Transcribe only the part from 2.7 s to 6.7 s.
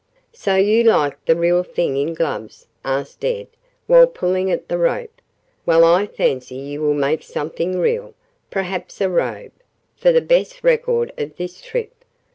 asked Ed while pulling at the rope. "Well, I fancy